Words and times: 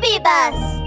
Bus! 0.00 0.80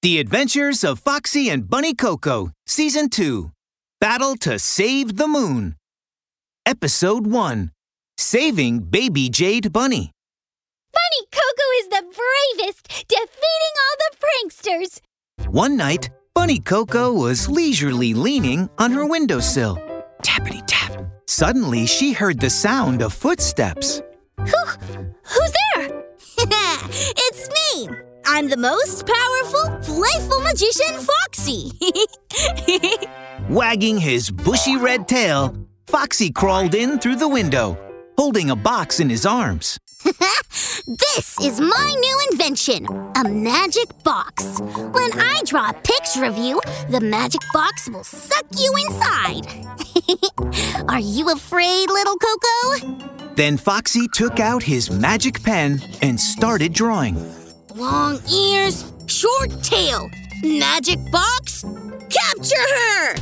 The 0.00 0.18
Adventures 0.18 0.82
of 0.82 0.98
Foxie 0.98 1.50
and 1.50 1.68
Bunny 1.68 1.94
Coco, 1.94 2.52
Season 2.66 3.08
2 3.08 3.52
Battle 4.00 4.34
to 4.36 4.58
Save 4.58 5.16
the 5.16 5.28
Moon. 5.28 5.76
Episode 6.66 7.26
1 7.26 7.70
Saving 8.16 8.80
Baby 8.80 9.28
Jade 9.28 9.72
Bunny. 9.72 10.12
Bunny 10.92 11.26
Coco 11.30 11.66
is 11.80 11.88
the 11.88 12.02
bravest, 12.02 12.88
defeating 13.08 13.74
all 13.82 13.96
the 13.98 14.16
pranksters! 14.18 15.00
One 15.48 15.76
night, 15.76 16.10
Bunny 16.34 16.60
Coco 16.60 17.12
was 17.12 17.48
leisurely 17.48 18.14
leaning 18.14 18.70
on 18.78 18.90
her 18.90 19.06
windowsill. 19.06 19.76
Tappity 20.22 20.62
tap. 20.66 21.04
Suddenly, 21.26 21.86
she 21.86 22.12
heard 22.12 22.40
the 22.40 22.50
sound 22.50 23.02
of 23.02 23.12
footsteps. 23.12 24.02
Who, 24.38 24.64
who's 25.24 25.52
there? 25.76 26.01
it's 27.16 27.48
me! 27.48 27.88
I'm 28.26 28.48
the 28.48 28.56
most 28.56 29.06
powerful, 29.06 29.70
playful 29.82 30.40
magician, 30.40 30.98
Foxie! 30.98 31.70
Wagging 33.48 33.98
his 33.98 34.30
bushy 34.30 34.76
red 34.76 35.06
tail, 35.06 35.54
Foxie 35.86 36.34
crawled 36.34 36.74
in 36.74 36.98
through 36.98 37.16
the 37.16 37.28
window, 37.28 37.78
holding 38.18 38.50
a 38.50 38.56
box 38.56 38.98
in 38.98 39.08
his 39.08 39.24
arms. 39.24 39.78
this 40.04 41.38
is 41.40 41.60
my 41.60 41.94
new 42.00 42.20
invention 42.32 42.86
a 43.14 43.28
magic 43.28 44.02
box. 44.02 44.60
When 44.60 45.12
I 45.20 45.42
draw 45.46 45.70
a 45.70 45.74
picture 45.74 46.24
of 46.24 46.36
you, 46.36 46.60
the 46.88 47.00
magic 47.00 47.42
box 47.52 47.88
will 47.88 48.02
suck 48.02 48.46
you 48.58 48.74
inside. 48.86 49.46
Are 50.88 50.98
you 50.98 51.30
afraid, 51.30 51.88
little 51.88 52.16
Coco? 52.16 53.21
Then 53.34 53.56
Foxie 53.56 54.08
took 54.12 54.40
out 54.40 54.62
his 54.62 54.90
magic 54.90 55.42
pen 55.42 55.80
and 56.02 56.20
started 56.20 56.72
drawing. 56.74 57.16
Long 57.74 58.20
ears, 58.30 58.92
short 59.06 59.50
tail. 59.62 60.10
Magic 60.42 60.98
box, 61.10 61.64
capture 62.10 62.56
her! 62.56 63.16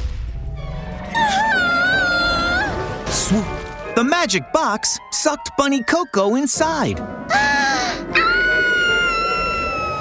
Swoop! 3.07 3.47
The 3.95 4.05
magic 4.05 4.43
box 4.53 4.99
sucked 5.13 5.51
Bunny 5.57 5.83
Coco 5.85 6.35
inside. 6.35 6.99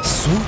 Swoop! 0.04 0.48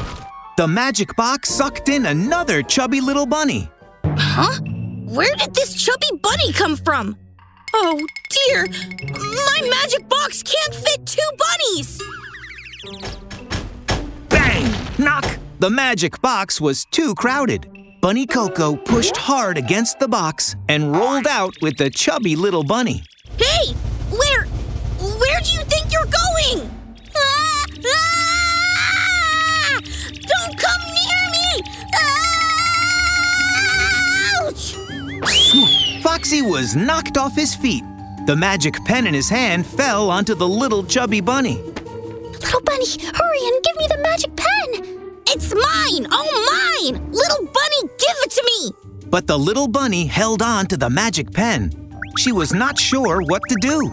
The 0.58 0.68
magic 0.68 1.16
box 1.16 1.50
sucked 1.50 1.90
in 1.90 2.08
another 2.08 2.64
chubby 2.64 3.02
little 3.02 3.26
bunny. 3.26 3.70
Huh? 4.06 4.60
Where 5.06 5.36
did 5.36 5.54
this 5.54 5.74
chubby 5.74 6.18
bunny 6.22 6.52
come 6.54 6.76
from? 6.76 7.18
Oh 7.74 8.06
dear! 8.30 8.68
My 8.68 9.70
magic 9.70 10.08
box 10.10 10.44
can't 10.44 10.76
fit 10.76 11.06
two 11.06 11.30
bunnies! 11.38 12.02
Bang! 14.30 14.74
Knock! 14.98 15.40
The 15.60 15.70
magic 15.70 16.22
box 16.22 16.60
was 16.60 16.86
too 16.86 17.16
crowded. 17.16 17.68
Bunny 18.02 18.26
Coco 18.26 18.76
pushed 18.76 19.16
hard 19.16 19.58
against 19.58 20.00
the 20.00 20.08
box 20.08 20.56
and 20.68 20.96
rolled 20.96 21.28
out 21.28 21.54
with 21.62 21.78
the 21.78 21.90
chubby 21.90 22.36
little 22.36 22.64
bunny. 22.64 23.04
Foxie 36.22 36.44
was 36.44 36.76
knocked 36.76 37.18
off 37.18 37.36
his 37.36 37.56
feet. 37.56 37.84
The 38.28 38.36
magic 38.36 38.76
pen 38.86 39.08
in 39.08 39.14
his 39.16 39.28
hand 39.28 39.66
fell 39.66 40.12
onto 40.12 40.36
the 40.36 40.48
little 40.48 40.84
chubby 40.84 41.20
bunny. 41.20 41.56
Little 41.56 42.62
Bunny, 42.62 42.86
hurry 43.12 43.40
and 43.48 43.64
give 43.64 43.76
me 43.78 43.88
the 43.90 43.98
magic 44.04 44.36
pen! 44.36 45.24
It's 45.26 45.52
mine! 45.52 46.06
Oh, 46.12 46.84
mine! 46.84 47.12
Little 47.12 47.46
bunny, 47.46 47.82
give 47.98 48.18
it 48.20 48.32
to 48.32 48.44
me! 48.46 49.08
But 49.10 49.26
the 49.26 49.40
little 49.40 49.68
bunny 49.68 50.06
held 50.06 50.44
on 50.44 50.68
to 50.68 50.78
the 50.78 50.92
magic 50.92 51.32
pen. 51.32 51.72
She 52.20 52.32
was 52.32 52.54
not 52.54 52.78
sure 52.78 53.24
what 53.24 53.42
to 53.50 53.56
do. 53.60 53.92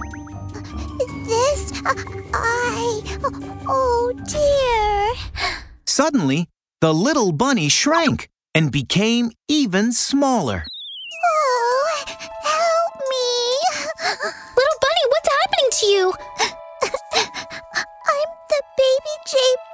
This, 1.24 1.82
uh, 1.86 1.94
I. 2.34 3.02
Oh 3.66 4.12
dear. 4.28 5.48
Suddenly, 5.86 6.46
the 6.82 6.92
little 6.92 7.32
bunny 7.32 7.70
shrank 7.70 8.28
and 8.54 8.70
became 8.70 9.30
even 9.48 9.92
smaller. 9.92 10.66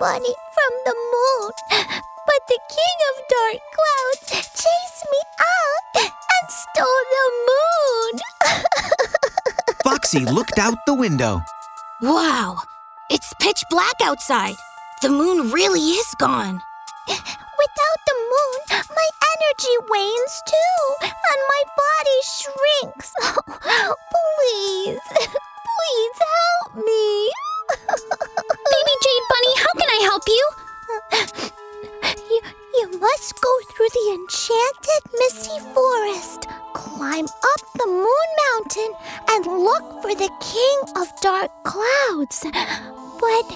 Bunny 0.05 0.35
from 0.53 0.73
the 0.85 0.95
moon. 1.15 1.53
But 1.71 2.43
the 2.47 2.59
king 2.69 2.99
of 3.09 3.15
dark 3.37 3.61
clouds 3.73 4.51
chased 4.53 5.05
me 5.11 5.21
out 5.41 6.13
and 6.29 6.51
stole 6.51 7.05
the 7.17 7.27
moon. 7.49 8.21
Foxie 9.83 10.27
looked 10.27 10.59
out 10.59 10.77
the 10.85 10.93
window. 10.93 11.41
Wow! 12.03 12.59
It's 13.09 13.33
pitch 13.41 13.65
black 13.71 13.95
outside. 14.03 14.57
The 15.01 15.09
moon 15.09 15.51
really 15.51 15.81
is 15.81 16.15
gone. 16.19 16.61
Without 17.09 18.01
the 18.07 18.19
moon, 18.35 18.85
my 18.95 19.09
energy 19.33 19.75
wanes 19.89 20.43
too, 20.47 20.85
and 21.01 21.41
my 21.49 21.63
body 21.81 22.21
shrinks. 22.37 23.15
please, 24.13 25.01
please 25.17 26.19
help 26.29 26.85
me. 26.85 27.31
Help 30.15 30.29
you? 30.29 30.49
You, 32.31 32.41
you 32.75 33.01
must 33.01 33.41
go 33.41 33.51
through 33.69 33.89
the 33.89 34.07
enchanted 34.15 35.03
misty 35.19 35.59
forest, 35.75 36.47
climb 36.73 37.25
up 37.25 37.61
the 37.75 37.87
moon 37.89 38.29
mountain, 38.53 38.95
and 39.31 39.45
look 39.45 40.03
for 40.03 40.15
the 40.15 40.31
king 40.41 40.79
of 40.95 41.09
dark 41.21 41.51
clouds. 41.65 42.45
But 42.45 43.47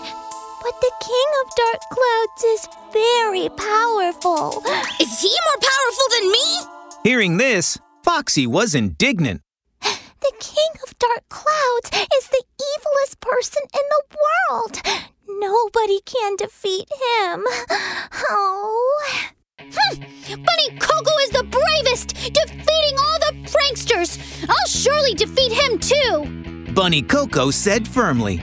but 0.65 0.75
the 0.81 0.93
king 1.01 1.29
of 1.41 1.55
dark 1.55 1.81
clouds 1.93 2.43
is 2.45 2.69
very 2.93 3.49
powerful. 3.51 4.61
Is 5.01 5.21
he 5.21 5.29
more 5.29 5.61
powerful 5.63 6.09
than 6.11 6.33
me? 6.33 6.49
Hearing 7.05 7.37
this, 7.37 7.79
Foxie 8.03 8.49
was 8.49 8.75
indignant. 8.75 9.43
The 10.29 10.45
king 10.45 10.83
of 10.87 10.99
dark 10.99 11.27
clouds 11.31 11.91
is 12.19 12.29
the 12.29 12.45
evilest 12.61 13.19
person 13.21 13.63
in 13.73 13.81
the 13.89 14.03
world. 14.51 14.83
Nobody 15.27 16.01
can 16.05 16.37
defeat 16.37 16.87
him. 16.91 17.45
Oh. 18.31 19.07
Hmm. 19.59 20.03
Bunny 20.29 20.79
Coco 20.79 21.17
is 21.23 21.31
the 21.31 21.45
bravest, 21.45 22.09
defeating 22.09 22.99
all 22.99 23.19
the 23.21 23.33
pranksters. 23.49 24.19
I'll 24.47 24.67
surely 24.67 25.15
defeat 25.15 25.53
him 25.53 25.79
too. 25.79 26.73
Bunny 26.75 27.01
Coco 27.01 27.51
said 27.51 27.89
firmly. 27.89 28.43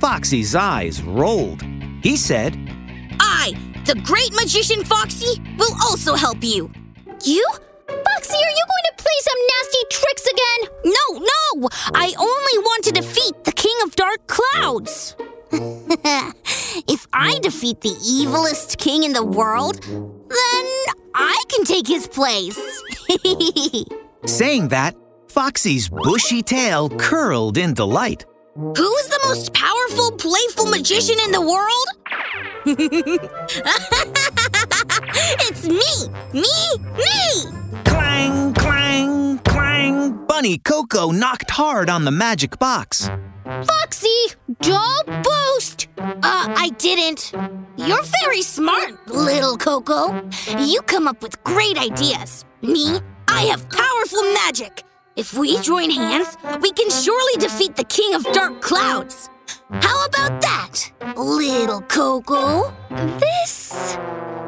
Foxie's 0.00 0.54
eyes 0.54 1.02
rolled. 1.02 1.62
He 2.02 2.16
said, 2.16 2.56
I, 3.20 3.52
the 3.84 4.00
great 4.04 4.32
magician 4.32 4.84
Foxie, 4.84 5.38
will 5.58 5.74
also 5.82 6.14
help 6.14 6.42
you. 6.42 6.70
You? 7.24 7.46
Foxie, 7.86 8.36
are 8.36 8.56
you 8.58 8.64
going 8.66 8.85
to 8.85 8.85
play 9.06 9.20
some 9.20 9.40
nasty 9.54 9.82
tricks 9.90 10.26
again? 10.26 10.60
No, 10.84 11.18
no! 11.18 11.68
I 11.94 12.12
only 12.18 12.58
want 12.64 12.84
to 12.84 12.92
defeat 12.92 13.44
the 13.44 13.52
King 13.52 13.76
of 13.84 13.94
Dark 13.94 14.26
Clouds. 14.26 15.16
if 15.52 17.06
I 17.12 17.38
defeat 17.40 17.80
the 17.80 17.90
evilest 17.90 18.78
king 18.78 19.04
in 19.04 19.12
the 19.12 19.24
world, 19.24 19.80
then 19.82 20.64
I 21.14 21.42
can 21.48 21.64
take 21.64 21.86
his 21.86 22.08
place. 22.08 22.58
saying 24.26 24.68
that, 24.68 24.96
Foxie's 25.28 25.88
bushy 25.88 26.42
tail 26.42 26.88
curled 26.90 27.58
in 27.58 27.74
delight. 27.74 28.24
Who's 28.56 29.06
the 29.08 29.20
most 29.24 29.52
powerful, 29.54 30.12
playful 30.12 30.66
magician 30.66 31.16
in 31.24 31.30
the 31.30 31.42
world? 31.42 31.86
Bunny 40.36 40.58
Coco 40.58 41.12
knocked 41.12 41.50
hard 41.50 41.88
on 41.88 42.04
the 42.04 42.10
magic 42.10 42.58
box. 42.58 43.08
Foxie, 43.42 44.34
don't 44.60 45.06
boast! 45.24 45.88
Uh, 45.96 46.12
I 46.22 46.72
didn't. 46.76 47.32
You're 47.78 48.04
very 48.22 48.42
smart, 48.42 49.08
little 49.08 49.56
Coco. 49.56 50.28
You 50.58 50.82
come 50.82 51.08
up 51.08 51.22
with 51.22 51.42
great 51.42 51.78
ideas. 51.78 52.44
Me, 52.60 53.00
I 53.28 53.44
have 53.44 53.66
powerful 53.70 54.22
magic. 54.44 54.82
If 55.16 55.32
we 55.32 55.58
join 55.62 55.88
hands, 55.88 56.36
we 56.60 56.70
can 56.70 56.90
surely 56.90 57.36
defeat 57.38 57.74
the 57.74 57.84
King 57.84 58.14
of 58.14 58.22
Dark 58.34 58.60
Clouds. 58.60 59.30
How 59.70 60.04
about 60.04 60.42
that, 60.42 60.92
little 61.16 61.80
Coco? 61.80 62.74
This. 62.90 63.96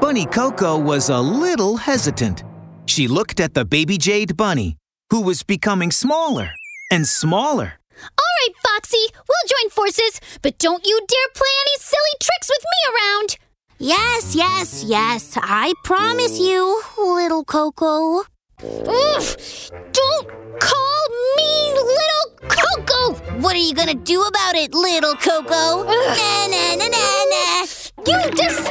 Bunny 0.02 0.26
Coco 0.26 0.76
was 0.76 1.08
a 1.08 1.18
little 1.18 1.78
hesitant. 1.78 2.44
She 2.84 3.08
looked 3.08 3.40
at 3.40 3.54
the 3.54 3.64
baby 3.64 3.96
jade 3.96 4.36
bunny, 4.36 4.76
who 5.10 5.20
was 5.22 5.42
becoming 5.42 5.90
smaller 5.90 6.50
and 6.90 7.06
smaller. 7.06 7.74
All 8.00 8.34
right, 8.42 8.54
Foxie. 8.64 9.12
We'll 9.14 9.48
join 9.48 9.70
forces, 9.70 10.20
but 10.42 10.58
don't 10.58 10.86
you 10.86 11.00
dare 11.08 11.32
play 11.34 11.54
any 11.66 11.76
silly 11.78 12.16
tricks 12.20 12.48
with 12.48 12.64
me 12.64 12.92
around. 12.92 13.36
Yes, 13.78 14.34
yes, 14.34 14.84
yes. 14.84 15.38
I 15.40 15.72
promise 15.84 16.38
you, 16.38 16.82
little 16.98 17.44
Coco. 17.44 18.24
Oof! 18.62 19.70
Don't 19.92 20.28
call 20.60 21.08
me 21.36 21.72
little 21.74 22.48
Coco! 22.48 23.14
What 23.40 23.54
are 23.54 23.58
you 23.58 23.74
gonna 23.74 23.94
do 23.94 24.22
about 24.22 24.56
it, 24.56 24.74
little 24.74 25.14
Coco? 25.14 25.84
Na 25.84 26.46
na 26.48 26.74
na 26.74 26.88
na 26.88 27.24
na. 27.30 27.66
You 28.06 28.30
despicable 28.30 28.67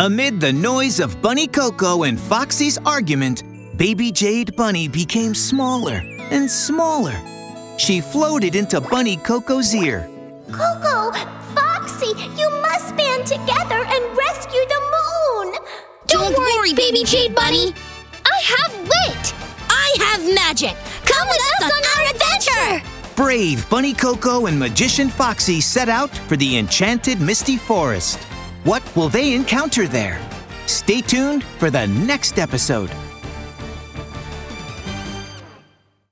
Amid 0.00 0.40
the 0.40 0.52
noise 0.52 0.98
of 0.98 1.22
Bunny 1.22 1.46
Coco 1.46 2.02
and 2.02 2.18
Foxie's 2.18 2.78
argument, 2.78 3.44
Baby 3.78 4.10
Jade 4.10 4.56
Bunny 4.56 4.88
became 4.88 5.36
smaller 5.36 6.02
and 6.32 6.50
smaller. 6.50 7.14
She 7.78 8.00
floated 8.00 8.56
into 8.56 8.80
Bunny 8.80 9.16
Coco's 9.18 9.72
ear. 9.72 10.10
Coco, 10.50 11.12
Foxie, 11.54 12.08
you 12.36 12.50
must 12.60 12.96
band 12.96 13.24
together 13.24 13.84
and 13.86 14.18
rescue 14.18 14.64
the 14.66 14.80
moon. 14.96 15.54
Don't 16.08 16.36
worry, 16.36 16.74
baby 16.74 17.04
Jade 17.04 17.36
Bunny. 17.36 17.72
I 18.26 18.40
have 18.42 18.76
wit! 18.80 19.34
I 19.70 19.96
have 20.00 20.34
magic. 20.34 20.74
Come 21.04 21.28
with 21.28 21.40
us 21.40 21.70
on 21.70 21.82
our 21.94 22.10
adventure. 22.10 22.90
Brave 23.14 23.70
Bunny 23.70 23.94
Coco 23.94 24.46
and 24.46 24.58
Magician 24.58 25.08
Foxie 25.08 25.60
set 25.60 25.88
out 25.88 26.10
for 26.10 26.36
the 26.36 26.58
enchanted 26.58 27.20
Misty 27.20 27.56
Forest. 27.56 28.18
What 28.64 28.96
will 28.96 29.10
they 29.10 29.34
encounter 29.34 29.86
there? 29.86 30.18
Stay 30.64 31.02
tuned 31.02 31.44
for 31.44 31.70
the 31.70 31.86
next 31.86 32.38
episode. 32.38 32.90